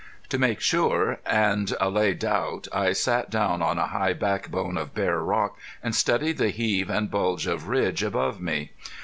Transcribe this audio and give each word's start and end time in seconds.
To 0.29 0.39
make 0.39 0.59
sure, 0.61 1.19
and 1.27 1.71
allay 1.79 2.15
doubt, 2.15 2.67
I 2.73 2.91
sat 2.91 3.29
down 3.29 3.61
on 3.61 3.77
a 3.77 3.85
high 3.85 4.13
backbone 4.13 4.75
of 4.75 4.95
bare 4.95 5.19
rock 5.19 5.59
and 5.83 5.93
studied 5.93 6.39
the 6.39 6.49
heave 6.49 6.89
and 6.89 7.11
bulge 7.11 7.45
of 7.45 7.67
ridge 7.67 8.01
above 8.01 8.41
me. 8.41 8.71